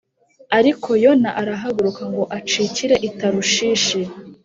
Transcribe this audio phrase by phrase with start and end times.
[0.57, 4.01] Ariko Yona arahaguruka ngo acikire i Tarushishi